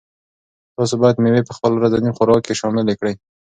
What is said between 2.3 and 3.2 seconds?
کې شاملې کړئ.